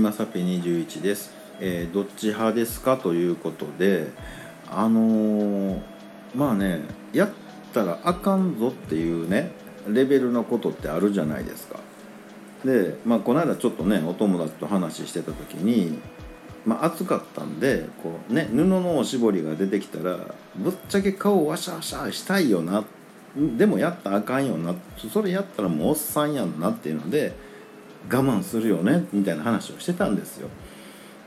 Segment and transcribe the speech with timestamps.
[0.00, 4.08] まさぴ21です、えーどっち派ですかということで
[4.70, 5.80] あのー
[6.34, 6.80] まあね
[7.12, 7.30] やっ
[7.74, 9.50] たらあかんぞっていうね
[9.88, 11.78] レベルのことってあるじゃないですか。
[12.64, 15.98] でまあこの間ちょっとねお友達と話してた時に
[16.64, 20.18] まあ暑かったんでこうね布のおしぼりが出てきたら
[20.56, 22.84] ぶっちゃけ顔ワシャワシャしたいよな。
[23.56, 24.74] でもやったらあかんよな。
[25.12, 27.32] それやったらもうおっさんやんなっていうので
[28.08, 30.48] 我慢するよねみたいな話をしてたんですよ。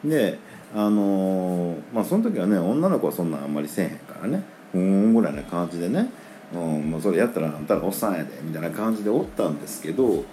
[0.03, 0.39] で
[0.75, 4.43] あのーまあその時はね女の子はそんなあんまりせえへんからね。
[4.71, 6.09] ふーんぐらいな感じでね、
[6.53, 10.23] うん、もうそれやったらあんたらおっさんやでみたいな感じでおったんですけど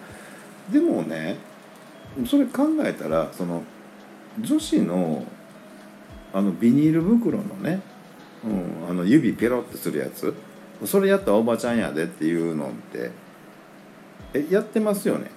[0.73, 1.37] でもね
[2.27, 3.63] それ考えたらその
[4.41, 5.25] 女子の
[6.33, 7.83] あのビニール袋のね、
[8.45, 10.35] うん、あの指ペロってするやつ。
[10.87, 13.11] それやったらおばちゃんやでっていうのって
[14.33, 15.31] えやってますよね。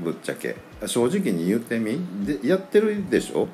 [0.00, 0.56] ぶっちゃけ。
[0.86, 1.98] 正直に言ってみ。
[2.24, 3.48] でやってるでしょ？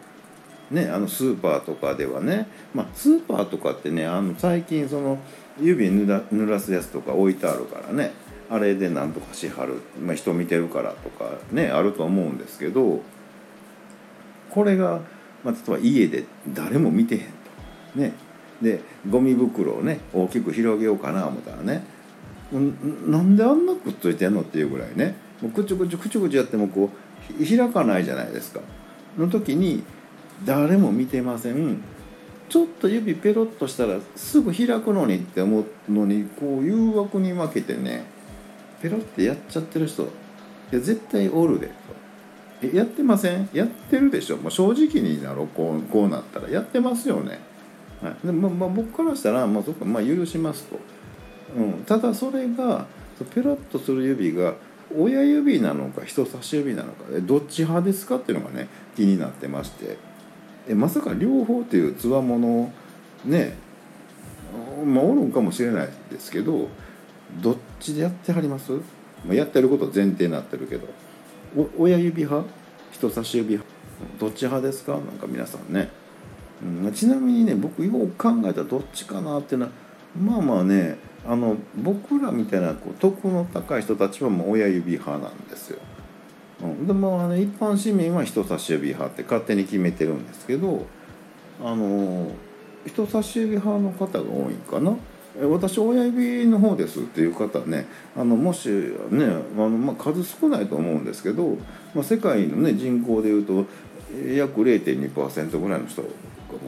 [0.71, 2.47] ねあのスーパーとかではね。
[2.75, 5.19] まあスーパーとかってねあの最近その
[5.61, 8.13] 指ぬら濡らすやつとか置いてあるからね。
[8.51, 13.03] あれでなんとかしはる、まあ、人見てるからとかねあると思うんですけど。
[14.51, 15.03] これが、
[15.45, 18.01] まあ、例えば家で誰も見てへんと。
[18.01, 18.15] ね。
[18.63, 21.85] でゴミ袋をね大きく広げようかな思ったらね。
[22.55, 25.17] んなんであんなくっついてんのっていうぐらいね。
[25.41, 26.91] もうくちゅくちゅくちゅくちゅやってもこ
[27.41, 28.61] う開かないじゃないですか。
[29.17, 29.83] の時に
[30.45, 31.83] 誰も見てません。
[32.49, 38.05] ちょっと指ペロッとしたらすぐ開くのにって思うのにこう誘惑に負けてね
[38.81, 40.07] ペロってやっちゃってる人い
[40.73, 41.67] や絶対おるで。
[41.67, 41.73] と
[42.63, 43.49] えやってません？
[43.53, 44.37] やってるでしょ。
[44.39, 46.49] もう正直になろうこうこうなったら。
[46.49, 47.39] やってますよね、
[48.03, 48.27] はい。
[48.27, 50.77] でままあ、僕からしたら、まあそこまあ、許しますと、
[51.57, 52.87] うん、ただそれが
[53.35, 54.55] ペロッとする指が
[54.97, 59.97] 親指なのか人差し指なのかえどっち派ですかっていうのがね気になってまして。
[60.69, 62.73] えまさか両方っていうつわもの
[63.25, 63.57] ね
[64.85, 66.69] まあおるんかもしれないですけど
[67.41, 68.73] どっちでやってはります？
[69.27, 70.87] まあやってること前提になってるけど。
[71.57, 72.47] お親指派？
[72.93, 73.71] 人差し指派？
[74.21, 74.93] どっち派ですか？
[74.93, 75.89] なんか皆さんね、
[76.63, 79.73] うん、ちなみにね僕よく考えたらどっちかなっていうのは
[80.21, 85.79] まあまあねあの僕らみたいなこう徳の高い人たちはもう親指派なんですよ。
[86.63, 90.87] うん、でもあの一般市民は人差し指派って勝手に決めてるんですけど
[91.63, 92.33] あの
[92.85, 94.97] 人差し指派の方が多いんかな
[95.41, 97.87] え私親指の方ですっていう方ね
[98.17, 101.57] あのもしねあの、まあ、数少ないと思うんですけど、
[101.95, 103.67] まあ、世界の、ね、人口でいうと
[104.35, 106.03] 約0.2%ぐらいの人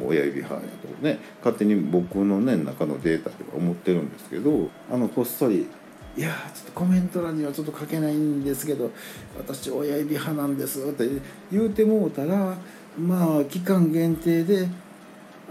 [0.07, 5.67] 親指派やとね勝手に僕のね中のデータでは思ってるんですけどあのこっそり
[6.17, 8.91] 「いやちょっとコメント欄にはちょっと書けないんですけど
[9.39, 11.09] 私親指派なんです」って
[11.53, 12.57] 言うてもうたら
[12.99, 14.69] まあ期間限定で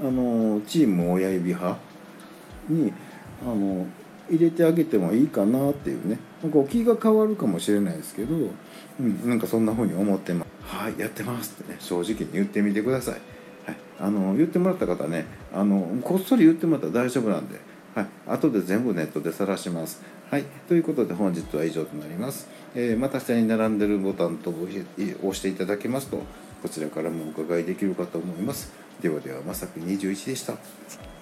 [0.02, 1.78] あのチーム親指派
[2.70, 2.94] に
[3.42, 3.86] あの
[4.30, 6.20] 入れてあげてもいいかなっていうね
[6.52, 8.36] こう気が変わるかもしれないですけど、
[9.00, 13.14] うん、なんかそんな風に思ってます「はいやってます」ってね正直に言ってみてくださ。
[13.14, 13.16] い、
[14.00, 17.60] あの言ってもらった方ねあのこっそり言ってもらったら大丈夫なんで、
[17.96, 20.02] はい、後で全部ネットで晒します。
[20.30, 22.48] はい、ということで本日は以上となります。
[22.76, 26.22] えーまた下に並んでるボタンと押していただけますと
[26.62, 28.72] こちらからもお伺いできるかと思います。
[29.02, 31.19] ではではまさき21でした。